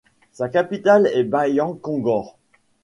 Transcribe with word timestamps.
Sa 0.31 0.49
capitale 0.49 1.05
est 1.13 1.25
Bayankhongor. 1.25 2.39